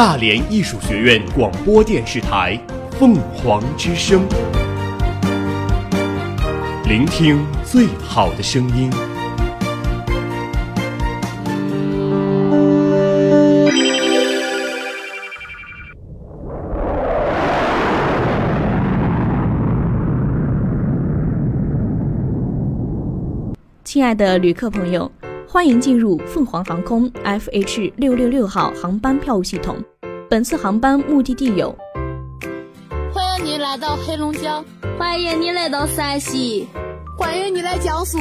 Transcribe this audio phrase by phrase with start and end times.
[0.00, 2.58] 大连艺术学院广播电视台
[2.96, 4.26] 《凤凰之声》，
[6.88, 8.90] 聆听最好的声音。
[23.84, 25.12] 亲爱的旅客朋友，
[25.46, 29.76] 欢迎进入凤凰航空 FH 六六六号航班票务系统。
[30.29, 31.75] 本次航班目的地有：
[33.13, 34.65] 欢迎你来到黑龙江，
[34.97, 36.67] 欢迎你来到陕西，
[37.17, 38.17] 欢迎你来江苏，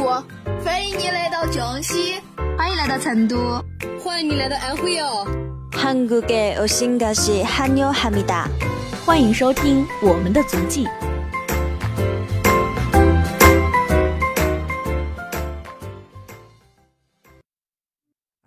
[0.64, 2.20] 欢迎你来到江西，
[2.56, 3.36] 欢迎来到成都，
[3.98, 5.26] 欢迎你来到安徽哦。
[5.72, 8.48] 한국에오신것이환영합니다。
[9.04, 10.86] 欢迎收听我们的足迹。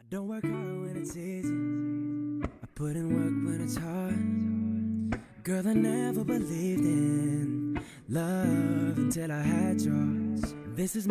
[0.09, 1.80] Don't work hard when it's easy.
[2.82, 5.16] Put in work when it's hard.
[5.44, 10.42] Girl, I never believed in love until I had yours.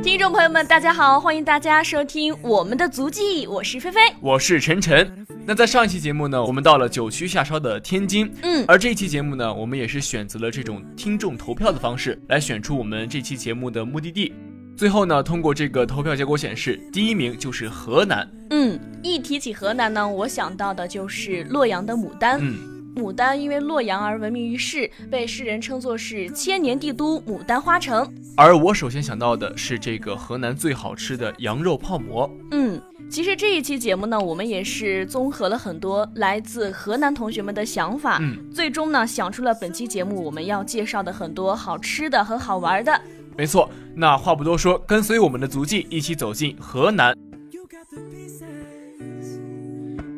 [0.04, 5.26] 听众朋友们，大家好，欢迎大家收听我们的足迹，我是菲菲，我是晨晨。
[5.46, 14.34] 那在上一期节目呢，我们到了九曲下梢的天津，嗯，而这一期节目呢，我们也是选择了这种听众投票的方式来选出我们这期节目的目的地。
[14.76, 18.28] 最后呢，通过这个投票结果显示，第一名就是河南。
[18.50, 22.40] 嗯，一提起河南呢，我想到的就是洛阳的牡丹。
[22.42, 22.56] 嗯，
[22.96, 28.12] 牡丹因为洛阳而闻名于世，被世人称作是千年帝都、牡丹花城。
[28.36, 32.28] 而我首先想到的是这个河南最好吃的羊肉泡馍。
[32.50, 43.00] 嗯，其实这一期节目呢，我们也是综合了很多来自河南同学们的想法，嗯，最终呢想出了本期节目我们要介绍的很多好吃的和好玩的。
[43.42, 47.18] 没错，那话不多说，跟随我们的足迹一起走进河南。
[47.50, 49.40] You got the pieces.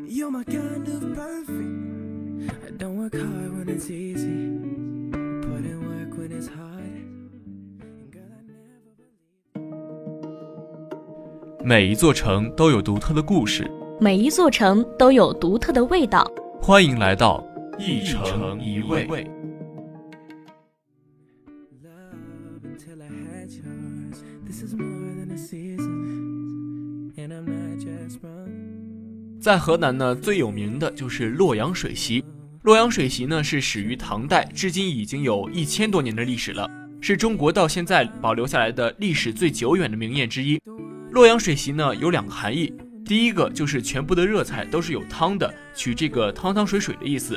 [0.09, 2.51] You're my kind of perfect.
[2.77, 4.59] Don't work hard when it's easy.
[5.41, 6.83] Put in work when it's hard.
[7.79, 8.43] And girl, I
[11.61, 16.29] never 每一座城都有独特的故事，每一座城都有独特的味道。
[16.61, 17.41] 欢迎来到
[17.79, 19.07] 一城一味。
[29.43, 32.23] 在河南呢，最有名的就是洛阳水席。
[32.61, 36.65] 洛阳水席呢是始于唐代，至今已经有一千多年的历史了，
[37.01, 40.57] 是中国到现在保留下来的历史最久远的名宴之一。
[41.11, 42.73] 洛阳水席呢有两个含义，
[43.03, 47.35] 第一个就是全部的热菜都是有汤的，取这个汤汤水水的意思；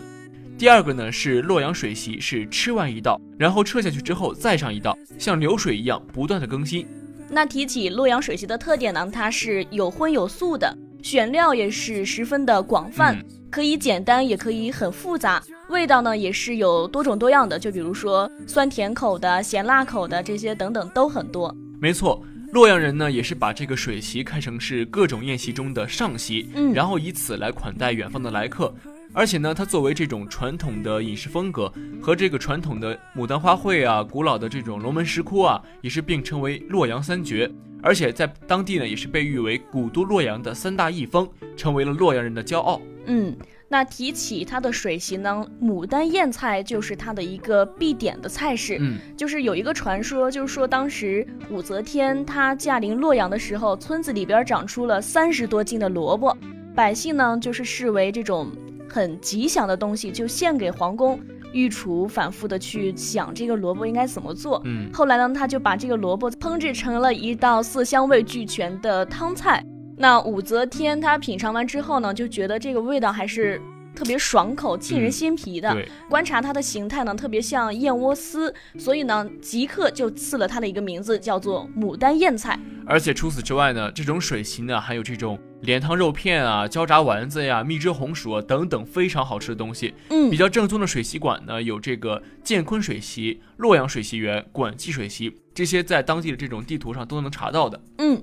[0.57, 6.87] 第二个呢是洛阳水席是吃完一道，然后撤下去之后再上一道，像流水一样不断的更新。
[7.29, 10.73] 那提起洛阳水席的特点呢，它是有荤有素的，
[11.07, 15.41] 选料也是十分的广泛，嗯可以简单，也可以很复杂。
[15.69, 21.55] 味道呢也是有多种多样的，就比如说酸甜口的、咸辣口的这些等等都很多。
[21.81, 22.21] 没错，
[22.53, 28.75] 洛阳人呢也是把这个水席看成是各种宴席中的上席，嗯然后以此来款待远方的来客。
[29.13, 37.49] 而且呢，它作为这种传统的饮食风格和这个传统的牡丹花卉啊、古老的这种龙门石窟啊，也是并称为洛阳三绝。
[37.87, 42.83] 而且在当地呢，也是被誉为古都洛阳的三大异风，成为了洛阳人的骄傲。
[43.05, 43.33] 嗯，
[43.69, 48.77] 那提起它的水席呢，牡丹宴菜就是它的一个必点的菜式。
[48.81, 56.37] 嗯，就是有一个传说，就是说当时武则天她驾临洛阳的时候，村子里边长出了三十多斤的萝卜，
[56.75, 58.51] 百姓呢就是视为这种
[58.89, 61.21] 很吉祥的东西，就献给皇宫。
[61.57, 69.65] 御厨反复的去想这个萝卜应该怎么做，嗯，后来呢，他就把这个萝卜烹制成了一道色香味俱全的汤菜。
[69.97, 73.59] 那武则天她品尝完之后呢，就觉得这个味道还是
[73.97, 75.73] 特别爽口、沁人心脾的。
[75.73, 82.61] 对，观察它的形态呢，特别像燕窝丝，所以呢，即刻就赐了它的一个名字，叫做牡丹燕菜。
[82.87, 89.95] 而且除此之外呢，这种水席呢，还有这种莲汤肉片啊、焦炸丸子呀、蜜汁红薯啊等等非常好吃的东西。
[90.11, 97.81] 嗯比较正宗的水席馆呢，有这个建坤水席、洛阳水席园、管记水席，这些在当地的这种地图上都能查到的。
[97.99, 98.23] 嗯，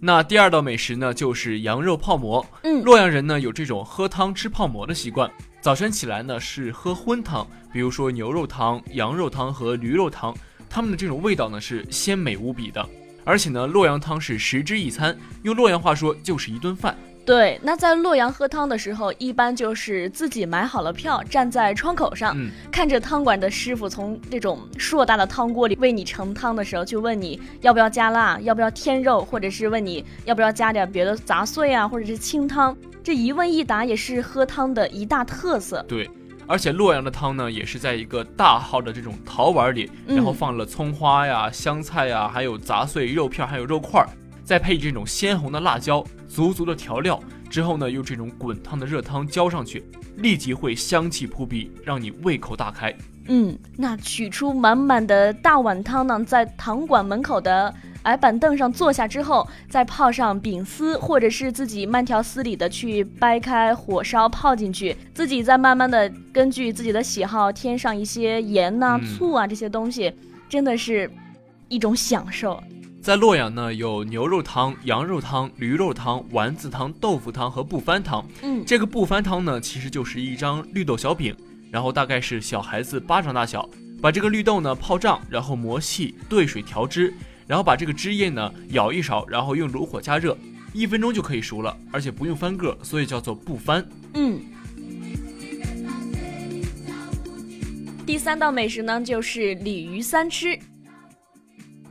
[0.00, 2.44] 那第二道美食呢，就是羊肉泡馍。
[2.62, 10.34] 嗯洛阳人呢有这种喝汤吃泡馍的习惯，早晨起来呢是喝荤汤，比如说牛肉汤、羊肉汤和驴肉汤，
[10.68, 12.86] 它们的这种味道呢是鲜美无比的。
[13.24, 16.96] 而且呢，洛阳汤是食之一餐，用洛阳话说就是一顿饭。
[17.26, 32.76] 对，那在洛阳喝汤的时候，一般就是自己买好了票，站在窗口上，嗯，看着汤馆的师傅从这种硕大的汤锅里为你盛汤的时候，就问你要不要加辣，要不要添肉，或者是问你要不要加点别的杂碎啊，或者是清汤。
[33.02, 35.84] 这一问一答也是喝汤的一大特色。
[35.88, 36.08] 对，
[36.46, 44.08] 而且洛阳的汤呢，也是在一个大号的这种陶碗里，然后放了葱花呀、香菜呀，还有杂碎、肉片，还有肉块儿。
[44.46, 47.20] 再配这种鲜红的辣椒，足足的调料
[47.50, 49.84] 之后呢，用这种滚烫的热汤浇上去，
[50.18, 52.94] 立即会香气扑鼻，让你胃口大开。
[53.26, 70.14] 嗯，那取出满满的大碗汤呢，在堂馆门口的矮板凳上坐下之后，再泡上饼丝，或者是自己慢条斯理的去掰开火烧泡进去，自己再慢慢的根据自己的喜好添上一些盐呐、醋啊这些东西，
[70.48, 71.10] 真的是
[71.66, 72.62] 一种享受。
[73.06, 78.26] 在洛阳呢，有牛肉汤、羊肉汤、驴肉汤、丸子汤、豆腐汤和不翻汤。
[78.42, 81.32] 嗯，这个不翻汤呢，其实就是一张绿豆小饼，
[81.70, 83.70] 然后大概是小孩子巴掌大小，
[84.02, 87.14] 把这个绿豆呢泡胀，然后磨细，兑水调汁，
[87.46, 90.36] 然后把这个汁液呢舀一勺，然后用炉火加热，
[90.72, 93.88] 一分钟就可以熟了，而且不用翻个，所以叫做不翻。
[94.14, 94.40] 嗯。
[98.04, 100.58] 第三道美食呢，就是鲤鱼三吃。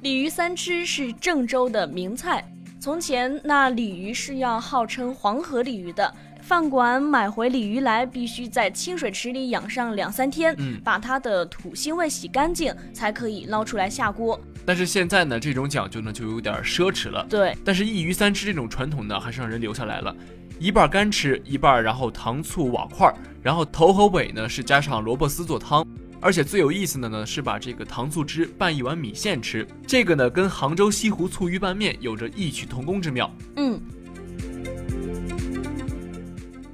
[0.06, 2.48] 鲤鱼三吃是郑州的名菜。
[2.80, 6.14] 从前那鲤鱼是要号称黄河鲤鱼的，
[6.44, 14.40] 饭馆买回鲤鱼来，必须在清水池里养上两三天，嗯，把它的土腥味洗干净，才可以捞出来下锅。
[14.64, 17.26] 但是现在呢，这种讲究呢就有点奢侈了。
[17.28, 20.16] 对，但是一鱼三吃这种传统呢，还是让人留下来了，
[20.60, 23.12] 一半干吃，一半然后糖醋瓦块，
[23.42, 25.84] 然后头和尾呢是加上萝卜丝做汤。
[26.22, 33.32] 而且最有意思的呢，是把这个糖醋汁拌一碗米线吃，这个呢跟杭州西湖醋鱼拌面有着异曲同工之妙。
[33.58, 33.80] 嗯。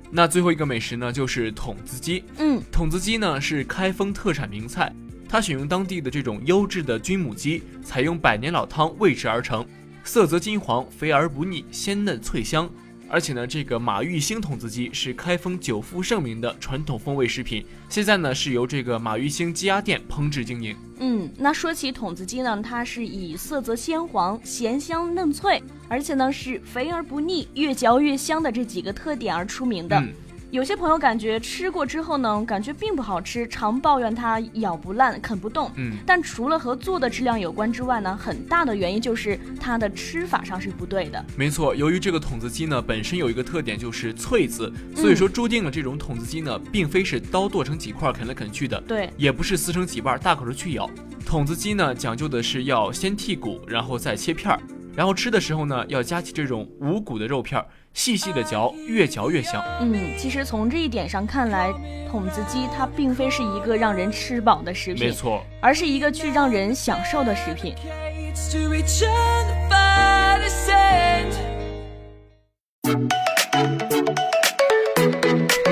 [0.09, 2.23] 那最后一个美食呢，就是筒子鸡。
[2.37, 4.93] 嗯，筒子鸡呢是开封特产名菜，
[5.27, 9.65] 它选用当地的这种优质的菌母鸡，采用百年老汤煨制而成，
[10.03, 12.69] 色泽金黄，肥而不腻，鲜嫩脆香。
[13.11, 20.73] 而且呢，这个马玉兴筒子鸡是开封久负盛名的传统风味食品，现在呢是由这个马玉兴鸡鸭店烹制经营。
[20.99, 29.99] 嗯，那说起筒子鸡呢，它是以色泽鲜黄、咸香嫩脆，而且呢是肥而不腻、越嚼越香的这几个特点而出名的。
[29.99, 30.13] 嗯
[30.51, 35.71] 有些朋友感觉吃过之后呢，感觉并不好吃，常抱怨它咬不烂、啃不动。
[35.77, 41.25] 嗯，但除了和做的质量有关之外呢，很大的原因就是它的吃法上是不对的。
[41.37, 50.89] 没错，由于这个筒子鸡呢本身有一个特点就是脆字，所以说注定了这种筒子鸡呢，并非是刀剁成几块啃来啃去的，对，也不是撕成几瓣大口的去咬。
[51.25, 54.59] 筒子鸡呢讲究的是要先剔骨，然后再切片儿，
[54.93, 57.65] 然后吃的时候呢要夹起这种无骨的肉片儿。
[57.93, 59.63] 细细的嚼，越嚼越香。
[59.81, 61.71] 嗯，其实从这一点上看来，
[62.09, 67.75] 筒子鸡它并非是一个让人吃饱的食品，没错，而是一个去让人享受的食品。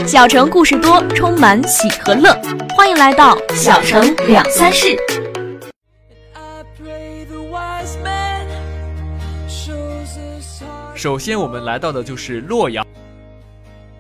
[0.06, 2.33] 小城故事多，充满喜和乐，
[2.75, 4.98] 欢迎来到小城两三事。
[11.00, 12.86] 首先，我们来到的就是洛阳。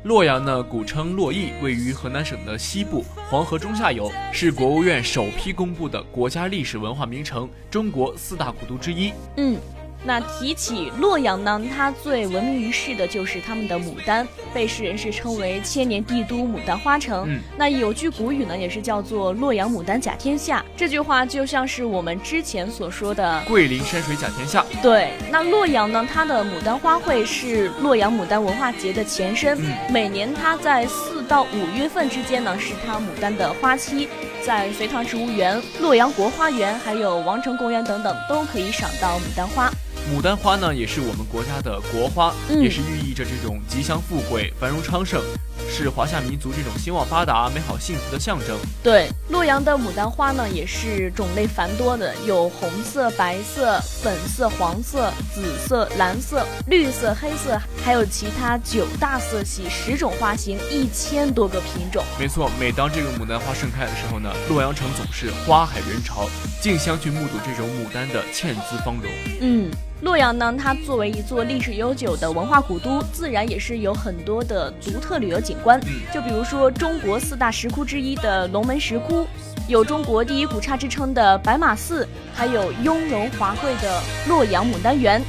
[0.03, 9.13] 洛阳呢，古称洛邑，位于河南省的西部，黄河中下游，是国务院首批公布的国家历史文化名城，中国四大古都之一。
[9.37, 9.57] 嗯。
[10.05, 17.25] 那提起洛阳呢，它最闻名于世的就是他们的牡丹，被世人是称为千年帝都、牡丹花城。
[17.27, 20.63] 嗯，那有句古语呢，也是叫做“洛阳牡丹甲天下”。
[20.77, 24.65] 这句话就像是我们之前所说的“桂林山水甲天下”。
[24.81, 29.57] 对，那洛阳呢，它的牡丹花卉是洛阳牡丹文化节的前身。
[29.59, 34.07] 嗯，每年它在四到五月份之间呢，是它牡丹的花期。
[34.41, 39.69] 在隋唐植物园、洛阳国花园、还有王城公园等等，都可以赏到牡丹花。
[40.09, 45.21] 牡丹花呢，也是我们国家的国花，嗯、也是寓意着这种吉祥富贵、繁荣昌盛，
[45.69, 48.57] 是华夏民族这种兴旺发达、美好幸福的象征。
[48.83, 62.03] 对，洛阳的牡丹花呢，也是种类繁多的，有红色、白色、粉色、黄色、紫色、蓝色、绿色、黑色，还有其他九大色系、十种花型、一千多个品种。
[62.19, 66.27] 没错，每当这个牡丹花盛开的时候呢，洛阳城总是花海人潮，
[66.61, 69.11] 竞相去目睹这种牡丹的倩姿芳容。
[69.39, 69.69] 嗯。
[70.01, 75.79] 洛阳呢，它作为一座历史悠久的文化古都，自然也是有很多的独特旅游景观。
[75.85, 79.27] 嗯，就比如说中国四大石窟之一的龙门石窟，
[79.67, 85.21] 有中国第一古刹之称的白马寺，还有雍容华贵的洛阳牡丹园，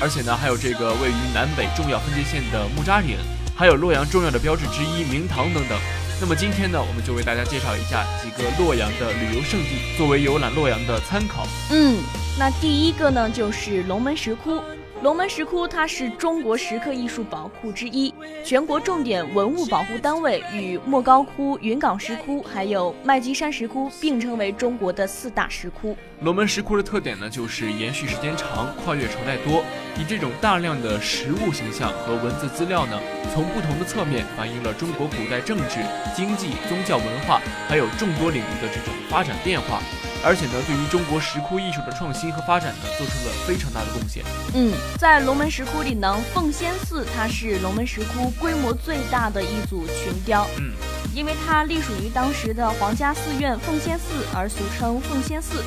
[0.00, 3.16] 而且呢，还有这个位于南北重要分界线的木扎岭，
[3.56, 5.78] 还有洛阳重要的标志之一明堂等等。
[6.20, 11.46] 那么今天呢，我们就为大家介绍一下几个洛阳的旅游胜地，作为游览洛阳的参考。
[11.70, 11.96] 嗯，
[12.36, 14.60] 那第一个呢，就是龙门石窟。
[15.00, 18.12] 龙门石窟它是中国石刻艺术宝库之一，
[18.44, 25.96] 全国重点文物保护单位，与莫高窟、云冈石窟还有麦积山石窟并称为中国的四大石窟。
[26.22, 29.62] 龙门石窟的特点呢，就是延续时间长，跨越朝代多，
[29.96, 32.98] 以这种大量的实物形象和文字资料呢，
[33.32, 35.78] 从不同的侧面反映了中国古代政治、
[36.16, 39.80] 经济、宗教、文化还有众多领域的这种发展变化。
[40.24, 44.24] 而且呢，对于中国石窟艺术的创新和发展呢，做出了非常大的贡献。
[44.54, 50.46] 嗯，在龙门石窟里呢，奉先寺它是龙门石窟规模最大的一组群雕。
[50.58, 50.72] 嗯，
[51.14, 55.62] 因为它隶属于当时的皇家寺院奉先寺，而俗称奉先寺。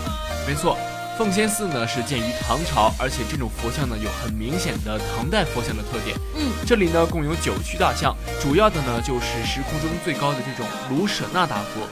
[0.46, 0.78] 没错，
[1.18, 6.18] 奉先寺呢是建于唐朝，而且这种佛像呢有很明显的唐代佛像的特点。
[6.36, 11.88] 嗯，这里呢共有九躯大像，主要的呢就是石窟中最高的这种卢舍那大佛。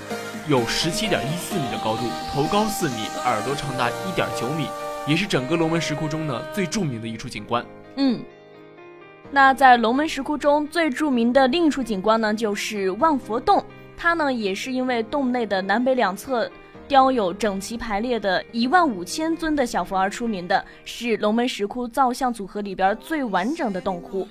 [0.50, 2.02] 有十七点一四米的高度，
[2.34, 4.66] 头高四米，耳朵长达一点九米，
[5.08, 7.64] 也是整个龙门石窟中呢最著名的一处景观。
[7.98, 8.20] 嗯，
[9.30, 13.64] 那在龙门石窟中最著名的另一处景观呢，就是万佛洞。
[13.96, 16.50] 它呢也是因为洞内的南北两侧
[16.88, 24.28] 雕有整齐排列的一万五千尊的小佛而出名的，是龙门石窟造像组合里边最完整的洞窟。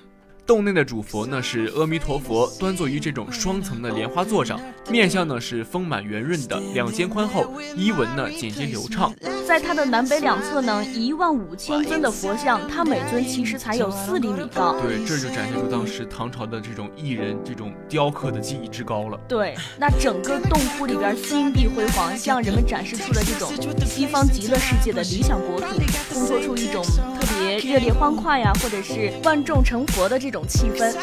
[0.49, 9.13] 洞内的主佛呢是阿弥陀佛，端坐于这种双层的莲花座上，面相呢是丰满圆润的，两肩宽厚，衣纹呢简洁流畅。
[9.47, 14.75] 在它的南北两侧呢，一万五千尊的佛像，它每尊其实才有四厘米高。
[14.81, 19.19] 对，这就展现出当时唐朝的这种艺人这种雕刻的技艺之高了。
[19.27, 23.53] 对，那整个洞窟里边金碧辉煌，向人们展示出了这种
[23.85, 25.67] 西方极乐世界的理想国土，
[26.11, 27.27] 烘托出一种特
[27.57, 30.43] 别热烈欢快呀，或者是万众成佛的这种。
[30.49, 30.93] 气氛。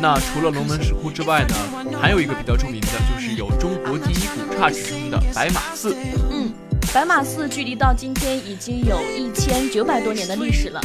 [0.00, 1.54] 那除了龙门石窟之外呢，
[2.00, 5.94] 还有一个比较著名的，就是有中国第一古刹之称的白马寺。
[6.30, 6.52] 嗯。
[6.92, 10.80] 白马寺距离到今天已经有一千九百多年的历史了。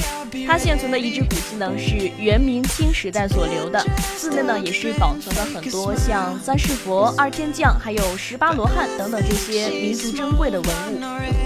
[0.46, 3.84] 它现存的遗址古迹呢是元明清时代所留的，
[4.16, 11.00] 寺内呢也是保存了很多像三世佛、二天将，还有十八罗汉等等这些弥足珍贵的文物。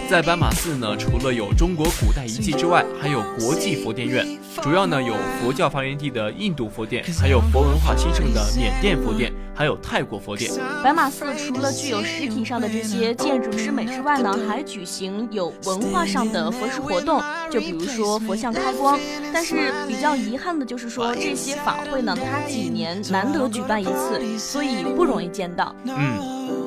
[0.09, 4.25] 在白马寺呢，除了有中国古代遗迹之外，还有国际佛殿院，
[4.59, 9.31] 主要呢有佛教发源地的印度佛殿，还有佛文化兴盛的缅甸佛殿。
[9.53, 10.49] 还有泰国佛殿。
[10.81, 18.97] 白马寺除了具有实体上的这些建筑之美之外呢，还举行有文化上的佛事活动，就比如说佛像开光。
[19.33, 25.75] 但是比较遗憾的就是说，这些法会呢，它几年难得举办一次，所以不容易见到。
[25.83, 26.58] 嗯。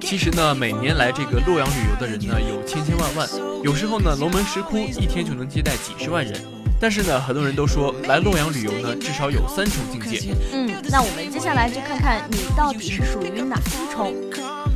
[0.00, 3.28] 其实呢，每年来这个洛阳旅游的人呢，有千千万万，
[3.62, 6.34] 有时候呢，龙门石窟一天就能接待几十万人。
[6.80, 10.34] 但是呢，很多人都说来洛阳旅游呢，至少有三重境界。
[10.52, 14.14] 嗯，那我们接下来就看看你到底是属于哪一重。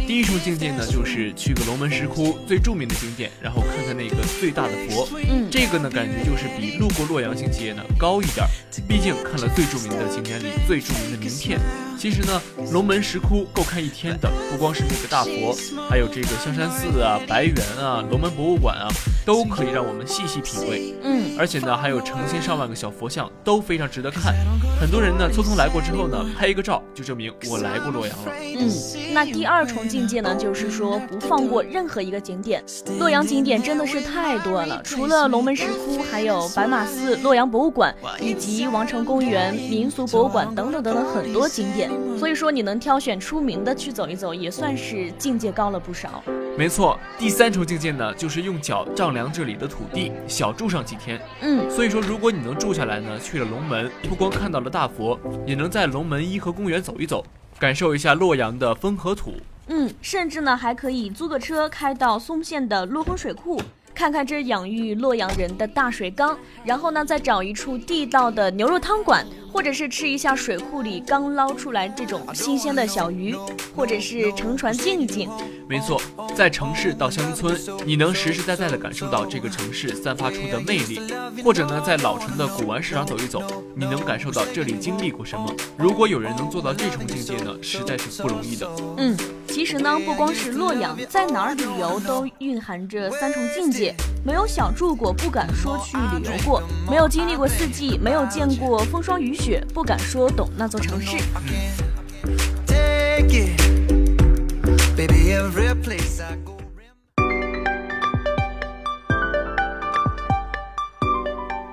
[0.06, 5.09] 第一重境界呢，就是去个龙门石窟最著名的景点，然后看看那个最大的佛。
[5.16, 8.47] 嗯，这个呢，感觉就是比路过洛阳境界呢高一点。
[8.87, 11.59] 毕竟看了最著名的景点里最著名的名片。
[11.98, 12.40] 其实呢，
[12.72, 15.56] 龙门石窟够看一天的，不光是那个大佛，
[15.88, 18.88] 还有这个香山寺啊、白猿啊、龙门博物馆啊，
[19.24, 20.94] 都可以让我们细细品味。
[21.02, 24.34] 嗯，而且呢，还有成千上万个小佛像，都非常值得看。
[24.78, 28.32] 很多人呢，匆匆来过之后呢，拍一个照就证明我来过洛阳了。
[28.58, 28.70] 嗯，
[29.14, 32.62] 那第二重境界呢，就是说不放过任何一个景点。
[32.98, 41.84] 洛阳景点真的是太多了，除了龙门石窟，还有白马寺、洛阳博物馆以及王城公园、民俗博物馆等等等等很多景点。
[42.19, 46.23] 所以说，你能挑选出名的去走一走，也算是境界高了不少。
[46.57, 51.21] 没错，第三重境界呢，就是用脚丈量这里的土地，小住上几天。
[51.41, 57.25] 嗯，所以说，如果你能住下来呢，去了龙门，不光看到了大佛，也能在龙门颐和公园走一走，
[57.59, 59.35] 感受一下洛阳的风和土。
[59.67, 63.61] 嗯，甚至呢，还可以租个车开到嵩县的洛风水库。
[63.94, 73.36] 看看这养育洛阳人的大水缸，然后呢，再找一处地道的牛肉汤馆，或者是吃一下水库里刚捞出来这种新鲜的小鱼，
[73.74, 75.30] 或者是乘船静一静。
[75.68, 76.00] 没错，
[76.34, 80.98] 在城市到乡村，你能实实在在的感受到这个城市散发出的魅力；
[81.42, 83.40] 或者呢，在老城的古玩市场走一走，
[83.76, 85.54] 你能感受到这里经历过什么。
[85.78, 88.68] 如果有人能做到这重境界呢，实在是不容易的。
[88.98, 89.16] 嗯。
[89.54, 93.94] 其实呢，不光是洛阳，在哪儿旅游都蕴含着三重境界。
[94.26, 101.18] 没有小住过，不敢说去旅游过；没有经历过四季，没有见过风霜雨雪，不敢说懂那座城市。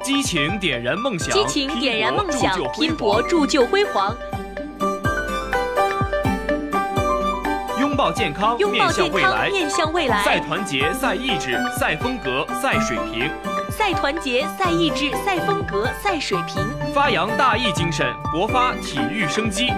[0.03, 4.15] 激情点燃梦想，激情点燃梦想，拼搏铸就辉煌。
[8.01, 10.23] 抱健康，拥抱健康，面向未来。
[10.23, 13.29] 赛团结，赛意志，赛风格，赛水平。
[13.69, 16.67] 赛团结，赛意志，赛风格，赛水平。
[16.95, 19.71] 发扬大义精神，勃发体育生机。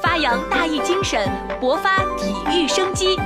[0.00, 1.28] 发扬大义精神，
[1.60, 3.18] 勃发体育生机。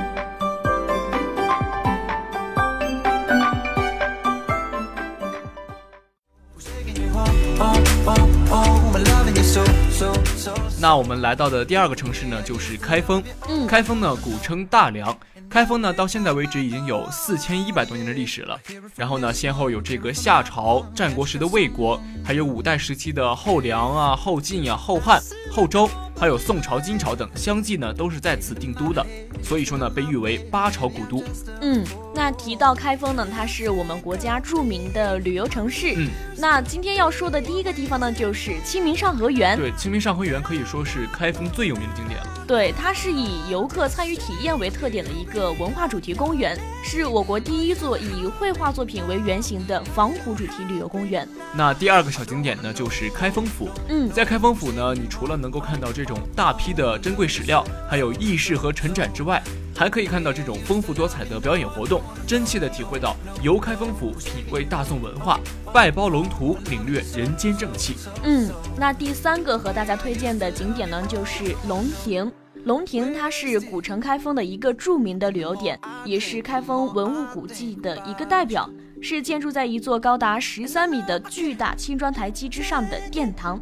[10.91, 13.23] 那我们来到的第二个城市呢，就是开封。
[13.47, 15.17] 嗯，开封呢，古称大梁。
[15.51, 18.57] 开封呢，到现在为止已经有四千一百多年的历史了。
[18.95, 25.89] 然后呢，先后有这个夏朝、战国时的魏国，还有五代时期的后梁啊、后晋呀、后汉、后周。
[26.17, 29.03] 还有宋朝、金朝等，相继呢都是在此定都的，
[29.41, 31.23] 所以说呢被誉为八朝古都。
[31.61, 35.95] 嗯，那提到开封呢，它是我们国家著名的旅游城市。
[35.97, 39.57] 嗯，那今天要说的第一个地方呢，就是清明上河园。
[39.57, 42.40] 对，清明上河园可以说是开封最有名的景点了。
[42.51, 51.25] 对，它是以游客参与体验为特点的一个文化主题公园，是我国第一座以绘画作品为原型的仿古主题旅游公园。
[51.55, 53.69] 那第二个小景点呢，就是开封府。
[53.87, 59.41] 嗯，在开封府呢，你除了能够看到这种大批的珍贵史料，还有轶事和陈展之外，
[59.73, 65.39] 还可以看到这种丰富多彩的表演活动，真切的体会到游开封府，品味大宋文化，
[65.73, 67.95] 拜包龙图，领略人间正气。
[68.23, 72.29] 嗯，那第三个和大家推荐的景点呢，就是龙亭。
[72.65, 78.69] 龙亭它是古城开封的一个著名的旅游点，也是开封文物古迹的一个代表，
[79.01, 83.59] 是建筑在一座高达十三米的巨大青砖台基之上的殿堂。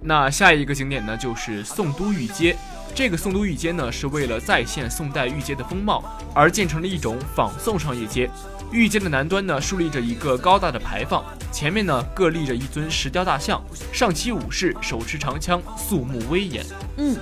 [0.00, 2.56] 那下一个景点呢，就是宋都御街。
[2.94, 6.02] 这个宋都御街呢，是为了再现宋代御街的风貌
[6.34, 8.30] 而建成了一种仿宋商业街。
[8.72, 16.64] 御街的南端呢，竖立着一个高大的牌坊，前面呢各立着一尊石雕大象，上骑武士，手持长枪，肃穆威严。
[16.96, 17.16] 嗯。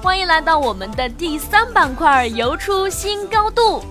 [0.00, 3.82] 欢迎来到我们的第三板块，游出新高度。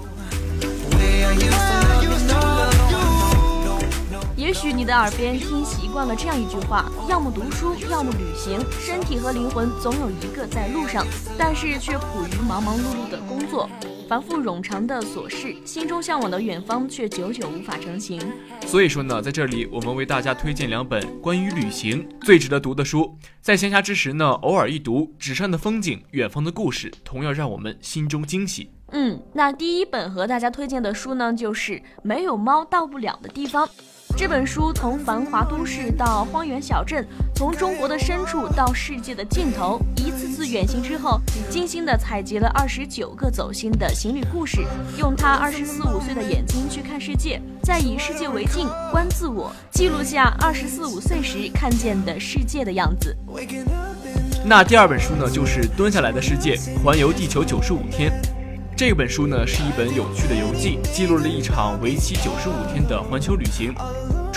[4.47, 11.05] 也许你的耳边听习惯了这样一句话：要么读书，要么旅行，身体和灵魂总有一个在路上，
[11.37, 13.69] 但是却苦于忙忙碌碌的工作。
[14.07, 18.21] 繁复冗长的琐事，心中向往的远方却久久无法成行。
[18.65, 28.71] 所以说呢，在这里我们为大家推荐两本关于旅行最值得读的书，在闲暇之时呢，偶尔一读，纸上的风景，远方的故事，同样让我们心中惊喜。
[28.93, 33.67] 嗯，那第一本和大家推荐的书呢，就是《没有猫到不了的地方》。
[34.17, 44.65] 这本书从繁华都市到荒原小镇，从中国的深处到世界的尽头，一次次远行之后，精心的采集了二十九个走心的行旅故事，
[44.97, 53.15] 用他二十四五岁的眼睛去看世界，再以世界为镜观自我，记录下二十四五岁时看见的世界的样子。
[54.43, 58.09] 那第二本书呢，就是《蹲下来的世界：环游地球九十五天》。
[58.75, 63.73] 这本书呢是一本有趣的游记，记录了一场为期九十五天的环球旅行。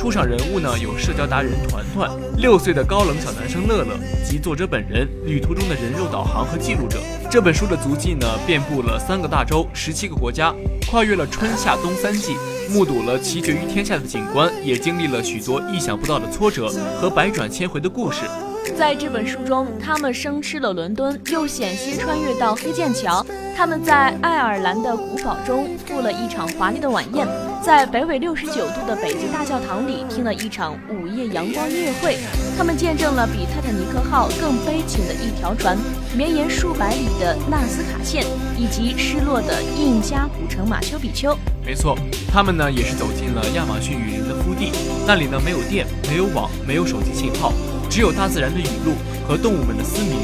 [0.00, 6.98] 出场人物呢有社交达人团团、六岁的高冷小男生乐乐及作者本人、旅途中的人肉导航和记录者。
[7.30, 10.54] 这本书的足迹呢遍布了三个大洲、十七个国家，
[10.90, 12.34] 跨越了春夏冬三季，
[12.70, 18.20] 目睹了奇绝于天下的景观，也经历了许多意想不到的挫折和百转千回的故事。
[18.78, 23.24] 在这本书中，他们生吃了伦敦，又险些穿越到黑剑桥。
[23.54, 27.28] 他们在爱尔兰的古堡中赴了一场华丽的晚宴，
[27.62, 32.16] 在北纬六十九度的北极大教堂里听了一场午夜阳光音乐会。
[32.57, 35.77] 他们见证了比泰坦尼克号更悲情的一条船，
[36.16, 38.25] 绵延数百里的纳斯卡线，
[38.57, 41.37] 以及失落的印加古城马丘比丘。
[41.64, 41.94] 没错，
[42.33, 44.73] 他们呢也是走进了亚马逊雨林的腹地，
[45.07, 47.53] 那里呢没有电，没有网，没有手机信号。
[47.90, 48.94] 只有大自然的雨露
[49.29, 50.16] 和动物们的嘶鸣，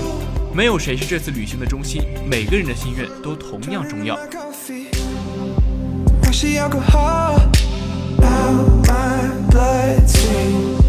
[0.55, 4.17] 没有谁是这次旅行的中心，每个人的心愿都同样重要。
[6.39, 7.39] 青春的脚
[9.51, 9.57] 步，
[10.07, 10.86] 青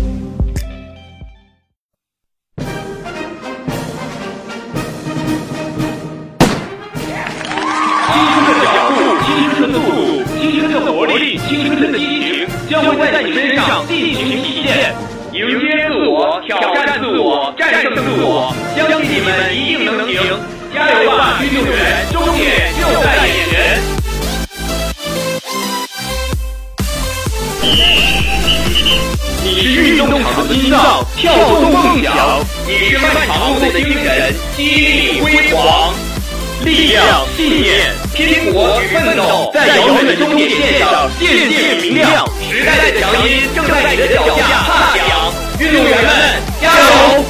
[34.67, 35.93] 激励辉煌。
[36.65, 42.27] 力量、信念、拼搏奋斗，在遥远的终点线上渐渐明亮。
[42.51, 46.12] 时代的强音正在你的脚下踏响，运动员们
[46.62, 47.23] 加油！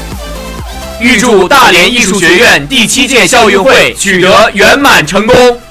[0.99, 5.61] 预祝大连艺术学院第七届校运会取得圆满成功。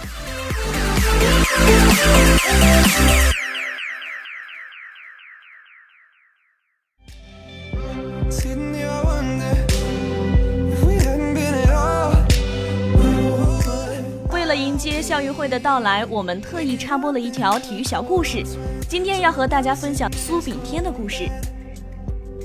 [15.49, 18.43] 的到来，我们特意插播了一条体育小故事。
[18.89, 21.29] 今天要和大家分享苏炳添的故事。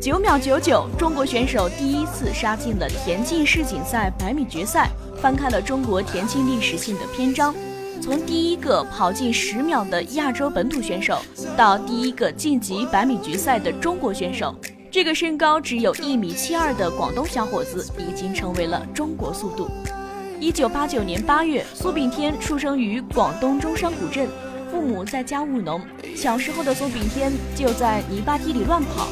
[0.01, 4.89] 九秒九九，中国选手第一次杀进了田径世锦赛百米决赛，
[5.21, 7.53] 翻开了中国田径历史性的篇章。
[8.01, 11.19] 从第一个跑进十秒的亚洲本土选手，
[11.55, 14.55] 到第一个晋级百米决赛的中国选手，
[14.89, 19.69] 这个身高只有一米七二的广东小伙子，已经成为了中国速度。
[20.41, 24.27] 一九八九年八月，苏炳添出生于广东中山古镇，
[24.71, 25.79] 父母在家务农。
[26.15, 29.07] 小时候的苏炳添就在泥巴地里乱跑。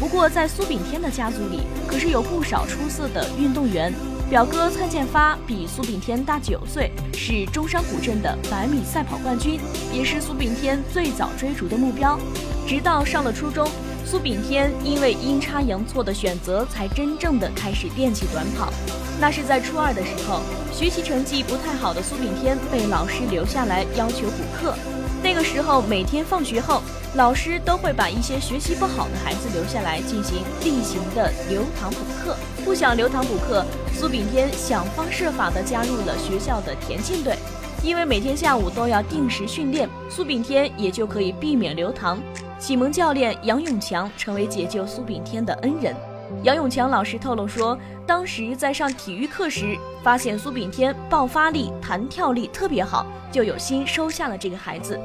[0.00, 3.94] 不过，在苏炳添的家族里，可是有不少出色的运动员。
[4.28, 9.60] 表哥蔡建发比苏炳添大九岁，是中山古镇的百米赛跑冠军，
[9.92, 12.18] 也是苏炳添最早追逐的目标。
[12.66, 13.70] 直到上了初中，
[14.04, 18.72] 苏炳添因为阴差阳错的选择，才真正的开始练起短跑。
[19.24, 24.74] 那是在初二的时候，学习成绩不太好的苏炳添被老师留下来要求补课。
[25.22, 26.82] 那个时候，每天放学后，
[27.14, 32.36] 老师都会把一些学习不好的孩子留下来进行例行的留堂补课。
[32.66, 37.34] 不想留堂补课，苏炳添想方设法地加入了学校的田径队。
[37.82, 42.20] 因为每天下午都要定时训练，苏炳添也就可以避免留堂。
[42.58, 45.96] 启蒙教练杨永强成为解救苏炳添的恩人。
[46.42, 54.98] 杨永强老师透露说，当时在上体育课时，发现苏炳添爆发力、弹跳力特别好，就有心收下了这个孩子。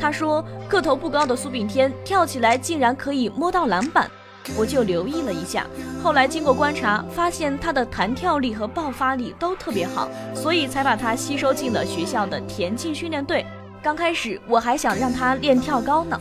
[0.00, 4.08] 他说，个头不高的苏炳添跳起来竟然可以摸到篮板，
[4.56, 5.66] 我就留意了一下。
[6.02, 13.44] 后来经过观察，发现他的弹跳力和爆发力都特别好，所以才把他吸收进了学校的田径训练队。
[13.82, 16.18] 刚开始我还想让他练跳高呢。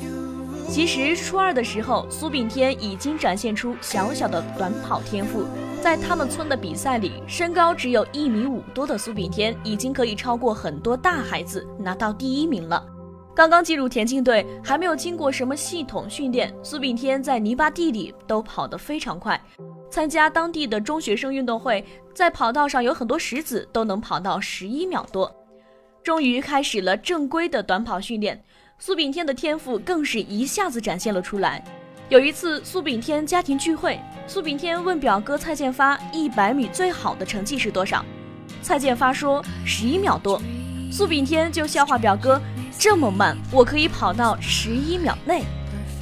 [0.74, 5.46] 其实初二的时候，苏炳添已经展现出小小的短跑天赋。
[5.84, 12.84] 在他们村的比赛里，身高只有一米五多的苏炳添已经可以超过很多大孩子，拿到第一名了。
[13.36, 19.40] 刚刚进入田径队，还没有经过什么系统训练，苏炳添在泥巴地里都跑得非常快。
[19.92, 25.32] 参加当地的中学生运动会，在跑道上有很多石子，都能跑到十一秒多。
[26.02, 28.44] 终于开始了正规的短跑训练。
[28.86, 31.64] 苏炳添的天赋更是一下子展现了出来。
[32.10, 38.04] 有一次，苏炳添家庭聚会，苏炳添问表哥蔡建发一百米最好的成绩是多少？
[38.62, 40.38] 蔡建发说十一秒多。
[40.92, 42.42] 苏炳添就笑话表哥
[42.78, 45.44] 这么慢，我可以跑到十一秒内。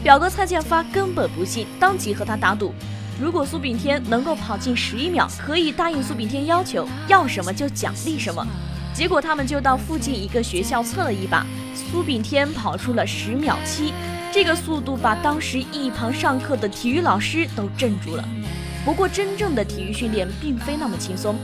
[0.01, 2.73] 表哥蔡建发根本不信，当即和他打赌，
[3.21, 8.43] 如果苏炳添能够跑进十一秒，可以答应苏炳添要求，要什么就奖励什么。
[8.91, 11.45] 结果他们就到附近一个学校测了一把。
[11.73, 13.93] 苏炳添跑出了十秒七，
[14.31, 18.23] 这个速度把当时一旁上课的体育老师都镇住了。
[18.83, 21.35] 不过，真正的体育训练并非那么轻松。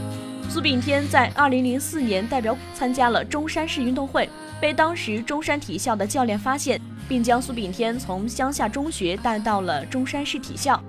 [0.50, 10.82] 苏炳添在二零零四年代表参加了中山市运动会，被当时中山体校的教练发现，并将苏炳添从乡下中学带到了中山市体校。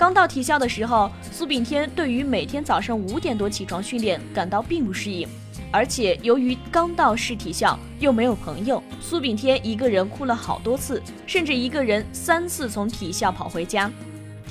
[0.00, 5.28] 刚到体校的时候，苏炳添对于每天早上五点多起床训练感到并不适应。
[5.70, 13.92] 而且由于刚到市体校，又没有朋友，苏炳添一个人哭了好多次，甚至一个人三次从体校跑回家。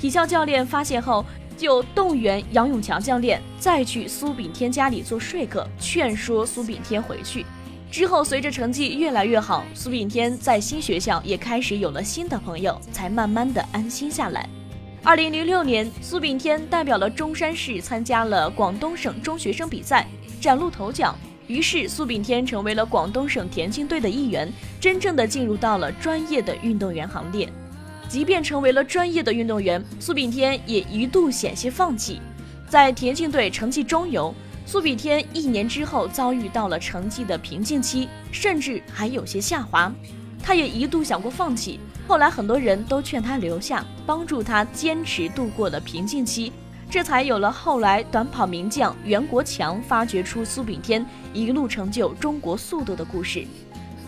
[0.00, 7.44] 体校教练发现后，就动员杨永强教练再去苏炳添家里做说客，劝说苏炳添回去。
[7.90, 14.48] 之后，随着成绩越来越好，苏炳添在新学校也开始有了新的朋友，才慢慢的安心下来。
[15.02, 20.06] 二零零六年，苏炳添代表了中山市参加了广东省中学生比赛。
[20.42, 27.48] 崭露头角，于是苏炳添成为了广东省田径队的一员，真正的进入到了专业的运动员行列。
[28.08, 32.20] 即便成为了专业的运动员，苏炳添也一度险些放弃。
[32.68, 34.34] 在田径队成绩中游，
[34.66, 39.90] 苏炳添一年之后遭遇到了成绩的瓶颈期，甚至还有些下滑。
[40.42, 41.78] 他也一度想过放弃，
[42.10, 46.52] 后来很多人都劝他留下，帮助他坚持度过了瓶颈期，
[46.90, 53.46] 这才有了后来短跑名将袁国强发掘出苏炳添，一路成就中国速度的故事。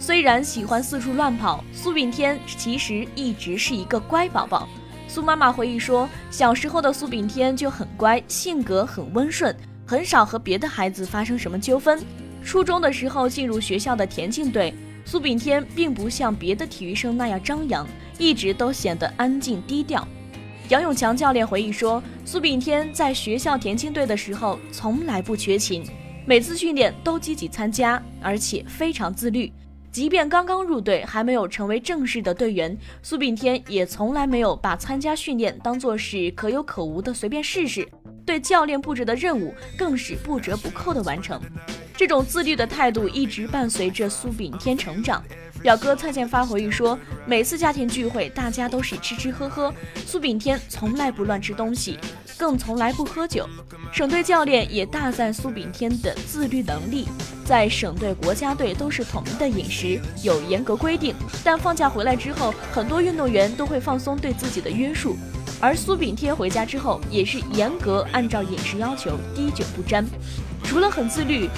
[0.00, 4.68] 虽然喜欢四处乱跑，苏炳添其实一直是一个乖宝宝。
[5.06, 9.54] 苏妈妈回忆说，小时候的苏炳添就很乖，性格很温顺，
[9.86, 12.04] 很少和别的孩子发生什么纠纷。
[12.42, 14.74] 初中的时候进入学校的田径队。
[15.04, 17.86] 苏炳添并不像别的体育生那样张扬，
[18.18, 20.06] 一直都显得安静低调。
[20.68, 25.84] 杨永强教练回忆说，苏炳添在学校田径队的时候从来不缺勤，
[26.24, 29.52] 每次训练都积极参加，而且非常自律。
[29.90, 37.86] 即便刚刚入队，还没有成为正式的队员，苏炳添也从来没有把参加训练当作是可有可无的随便试试，
[38.24, 41.38] 对教练布置的任务更是不折不扣的完成。
[41.96, 45.22] 这种自律的态度一直伴随着苏炳添成长。
[45.62, 49.72] 表哥蔡建发回忆说，每次家庭聚会，大家都是吃吃喝喝，
[50.04, 51.98] 苏炳添从来不乱吃东西，
[52.36, 53.48] 更从来不喝酒。
[53.92, 57.06] 省队教练也大赞苏炳添的自律能力，
[57.44, 61.14] 在省队、国家队都是统一的饮食，有严格规定。
[61.44, 65.16] 但放假回来之后，很多运动员都会放松对自己的约束，
[65.60, 70.04] 而苏炳添回家之后也是严格按照饮食要求，滴酒不沾。
[70.64, 71.48] 除了很自律。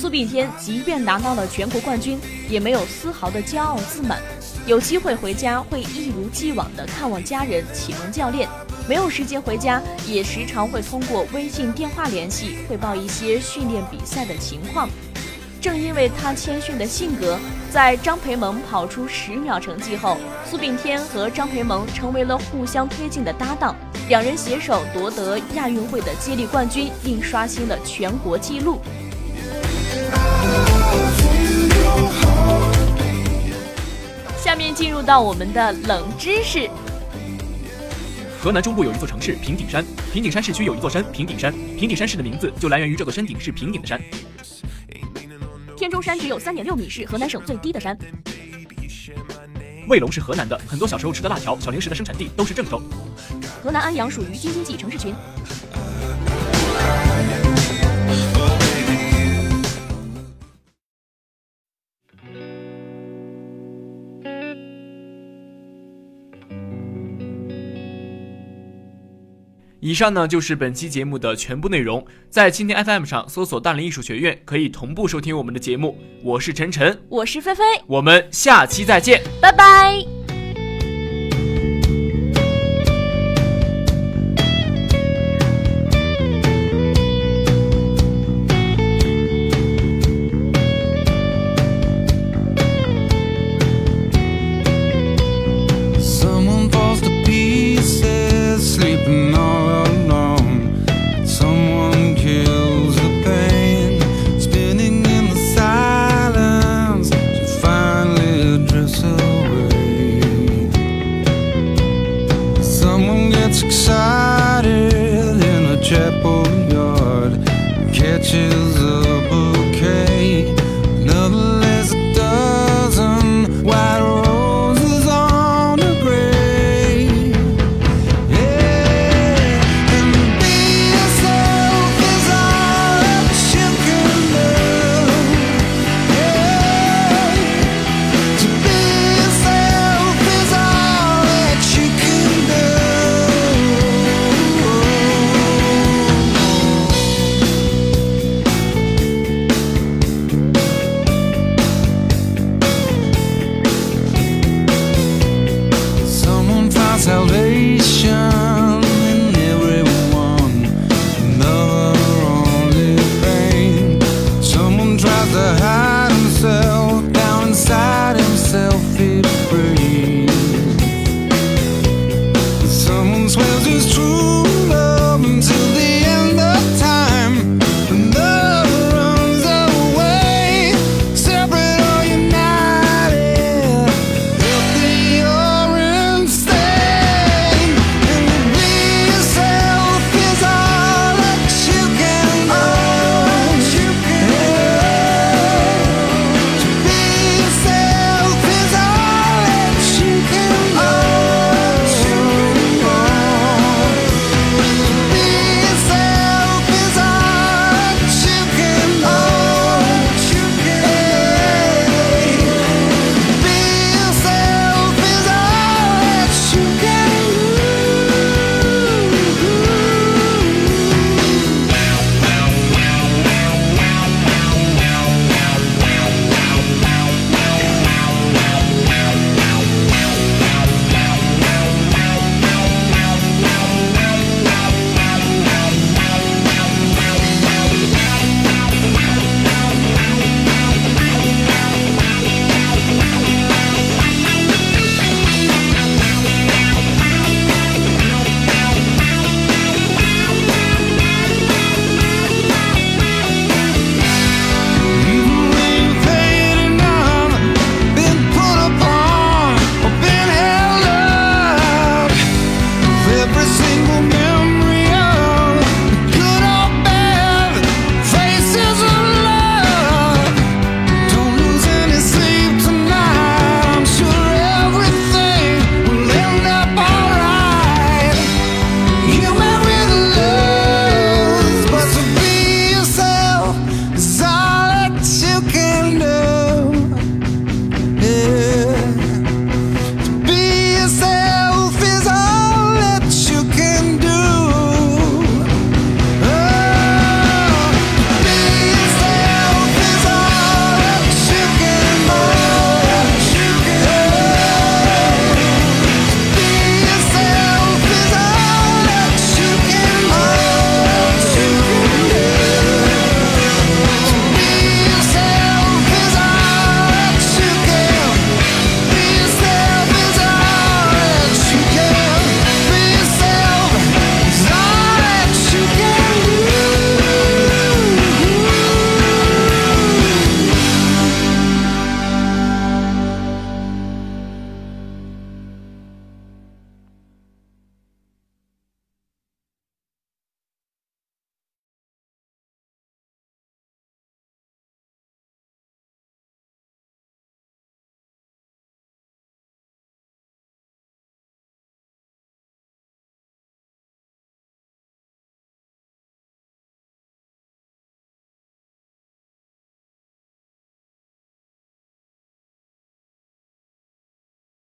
[0.00, 4.20] 苏炳添即便拿到了全国冠军，也没有丝毫的骄傲自满。
[4.64, 8.48] 有机会回家会一如既往的看望家人、启蒙教练；
[8.88, 14.88] 没有时间回家，也时常会通过微信电话联系，汇报一些训练比赛的情况。
[15.60, 17.36] 正因为他谦逊的性格，
[17.72, 20.16] 在张培萌跑出十秒成绩后，
[20.48, 23.74] 苏炳添和张培萌成为了互相推进的搭档，
[24.08, 28.78] 两人携手夺得亚运会的接力冠军，并刷新了全国纪录。
[34.48, 36.70] 下面进入到我们的冷知识。
[38.40, 44.00] 河南中部有一座城市平顶山，平顶山市区有一座山平顶山，平顶山市的名字就来源于这座山顶是平顶的山。
[45.76, 47.94] 天中山只有三点六米，是河南省最低的山。
[49.86, 52.80] 卫龙是河南的，很多小时候吃的辣条、小零食的生产地都是郑州。
[53.62, 55.14] 河南安阳属于京津冀城市群。
[69.80, 75.98] 以上呢就是本期节目的全部内容，在蜻蜓 FM 上搜索“大连艺术学院”，可以同步收听我们的节目。
[76.22, 80.17] 我是晨晨，我是菲菲，我们下期再见，拜拜。